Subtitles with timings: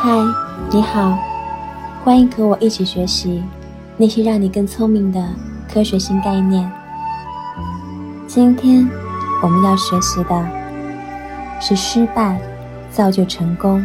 [0.00, 0.10] 嗨
[0.70, 1.18] 你好，
[2.04, 3.42] 欢迎和我一起学习
[3.96, 5.20] 那些让你更聪明的
[5.68, 6.70] 科学新概念。
[8.28, 8.88] 今天
[9.42, 10.48] 我们要学习的
[11.60, 12.38] 是失败
[12.92, 13.84] 造就成功。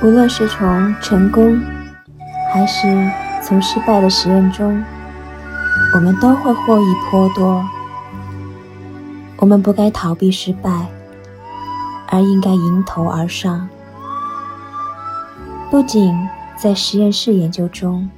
[0.00, 1.60] 无论是从成功，
[2.54, 2.86] 还是
[3.42, 4.80] 从失败的实验中，
[5.94, 7.64] 我们都会获益颇多。
[9.38, 10.86] 我们不该逃避失败，
[12.08, 13.68] 而应该迎头而上。
[15.70, 16.14] 不仅
[16.56, 18.08] 在实验室研究中，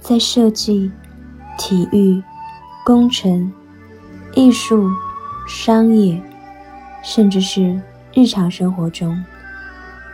[0.00, 0.90] 在设计、
[1.56, 2.22] 体育、
[2.84, 3.52] 工程、
[4.34, 4.90] 艺术、
[5.46, 6.20] 商业，
[7.02, 7.80] 甚至是
[8.12, 9.24] 日常生活中。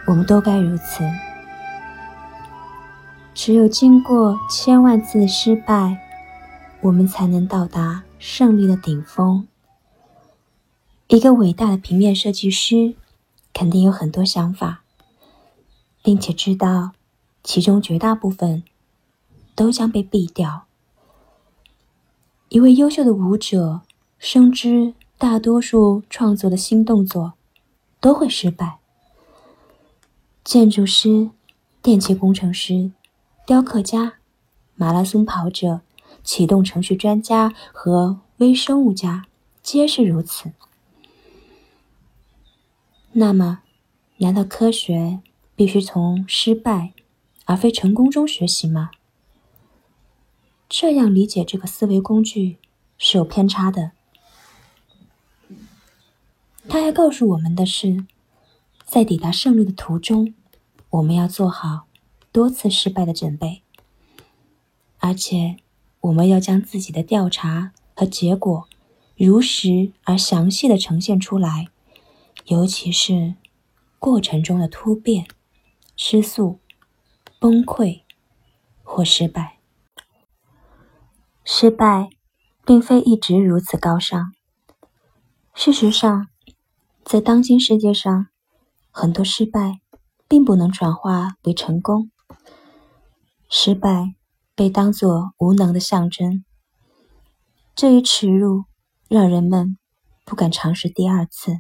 [0.06, 1.04] 我们都该如此。
[3.34, 5.97] 只有经过千万次的失败，
[6.82, 9.46] 我们才能到达胜利的顶峰。
[11.08, 12.94] 一个伟大的平面设计师
[13.52, 14.82] 肯定有很多想法，
[16.02, 16.92] 并且知道
[17.42, 18.62] 其中绝大部分
[19.54, 20.64] 都将被毙掉。
[22.48, 23.82] 一位优秀的舞者
[24.18, 27.34] 深知，大多数创作的新动作
[28.00, 28.78] 都会失败。
[30.42, 31.30] 建筑师、
[31.82, 32.90] 电气工程师、
[33.46, 34.14] 雕刻家、
[34.74, 35.82] 马拉松跑者、
[36.22, 39.27] 启动程序专家和微生物家
[39.62, 40.53] 皆是如此。
[43.12, 43.61] 那么，
[44.19, 45.20] 难道科学
[45.56, 46.92] 必须从失败
[47.44, 48.91] 而非成功中学习吗？
[50.69, 52.58] 这样理解这个思维工具
[52.97, 53.92] 是有偏差的。
[56.69, 58.05] 他还告诉我们的是，
[58.84, 60.34] 在抵达胜利的途中。
[60.91, 61.86] 我们要做好
[62.33, 63.62] 多次失败的准备，
[64.99, 65.56] 而且
[66.00, 68.69] 我们要将自己的调查和结果
[69.16, 71.69] 如实而详细的呈现出来，
[72.47, 73.34] 尤其是
[73.99, 75.27] 过程中的突变、
[75.97, 76.59] 失速、
[77.38, 78.03] 崩溃
[78.83, 79.59] 或失败。
[81.44, 82.11] 失败
[82.65, 84.32] 并非一直如此高尚。
[85.55, 86.28] 事实上，
[87.05, 88.28] 在当今世界上，
[88.91, 89.81] 很多失败。
[90.31, 92.12] 并不能转化为成功，
[93.49, 94.15] 失败
[94.60, 96.44] 被当作无能的象征。
[97.75, 98.65] 这一耻辱
[99.09, 99.78] 让人们
[100.26, 101.56] 不敢尝试第二次。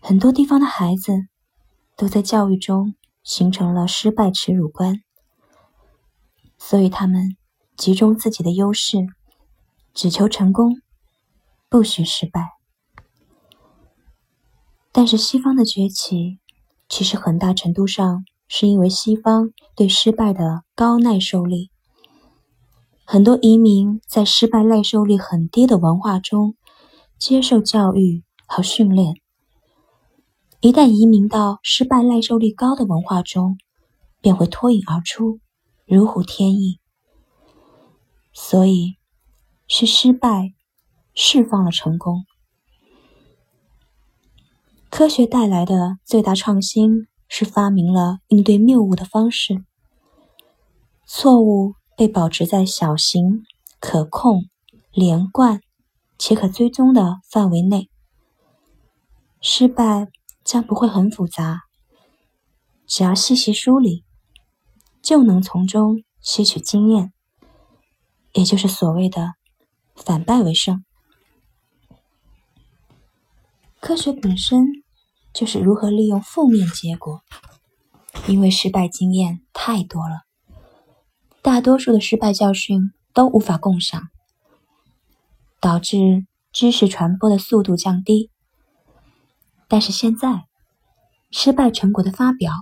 [0.00, 1.14] 很多地方的孩子
[1.96, 5.00] 都在教育中形成了失败耻辱观，
[6.58, 7.38] 所以他们
[7.74, 8.98] 集中自己的优势，
[9.94, 10.82] 只求成功，
[11.70, 12.50] 不许失败。
[14.92, 16.38] 但是西方的崛起。
[16.86, 21.70] 其实很大程度上是因为西方对失败的高耐受力。
[23.04, 26.56] 很多移民在失败耐受力很低的文化中
[27.16, 29.14] 接受教育和训练，
[30.60, 33.56] 一旦移民到失败耐受力高的文化中，
[34.20, 35.38] 便会脱颖而出，
[35.86, 36.80] 如虎添翼。
[38.32, 38.96] 所以，
[39.68, 40.54] 是失败
[41.14, 42.24] 释放了成功。
[44.88, 49.64] 科学带来的最大创新是发明了应对谬误的方式。
[51.06, 53.44] 错误被保持在小型、
[53.78, 54.44] 可控、
[54.92, 55.60] 连贯
[56.18, 57.88] 且可追踪的范围内。
[59.40, 60.08] 失败
[60.44, 61.62] 将不会很复杂，
[62.86, 64.04] 只要细细梳理，
[65.00, 67.12] 就能从中吸取经验，
[68.32, 69.34] 也就是所谓的
[69.96, 70.84] “反败为胜”。
[73.80, 74.66] 科学本身
[75.32, 77.22] 就是如何利用负面结果，
[78.26, 80.22] 因为失败经验太多了，
[81.42, 84.08] 大多数的失败教训都无法共享，
[85.60, 88.30] 导致知识传播的速度降低。
[89.68, 90.46] 但是现在，
[91.30, 92.52] 失败成果的发表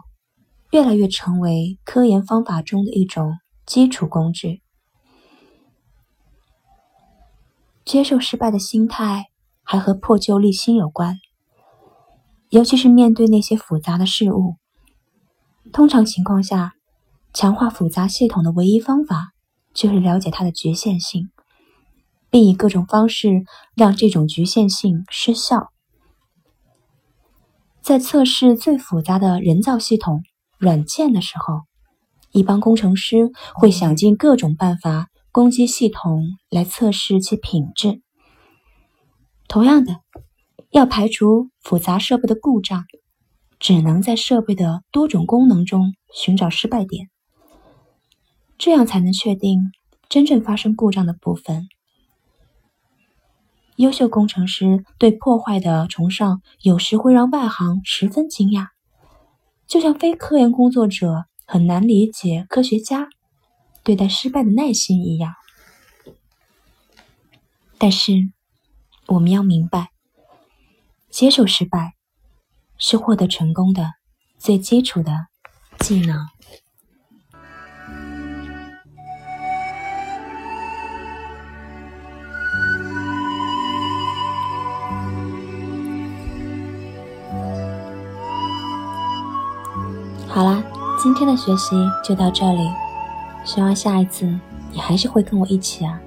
[0.71, 4.63] 越来越成为科研方法中的一种基础工具。
[7.85, 9.27] 接受失败的心态。
[9.71, 11.19] 还和破旧立新有关，
[12.51, 14.57] 尤其是面对那些复杂的事物。
[15.73, 16.73] 通常情况下，
[17.33, 19.33] 强化复杂系统的唯一方法
[19.75, 21.29] 就是了解它的局限性，
[22.31, 23.45] 并以各种方式
[23.77, 25.69] 让这种局限性失效。
[27.83, 30.23] 在测试最复杂的人造系统
[30.59, 31.61] 软件的时候，
[32.33, 38.01] 一帮工程师会想尽各种办法攻击系统来测试其品质。
[39.49, 40.01] 同样的，
[40.71, 42.85] 要排除复杂设备的故障，
[43.59, 47.09] 只能在设备的多种功能中寻找失败点，
[48.59, 49.73] 这样才能确定
[50.09, 51.69] 真正发生故障的部分
[53.77, 58.69] 优秀工程师对破坏的崇尚，有时会让外行十分惊讶，
[59.67, 63.09] 就像非科研工作者很难理解科学家
[63.85, 65.33] 对待失败的耐心一样。
[67.79, 68.33] 但是，
[69.07, 69.93] 我们要明白，
[71.11, 71.95] 接受失败
[72.77, 73.95] 是获得成功的
[74.39, 75.27] 最基础的
[75.79, 76.27] 技能。
[90.29, 90.63] 好啦，
[91.03, 92.71] 今天的学习就到这里，
[93.45, 94.39] 希望下一次
[94.71, 96.01] 你还是会跟我一起啊！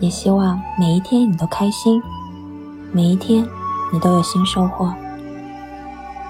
[0.00, 2.00] 也希望每一天你都开心，
[2.90, 3.46] 每一天
[3.92, 4.92] 你都有新收获。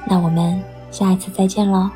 [0.07, 1.91] 那我们下一次再见喽！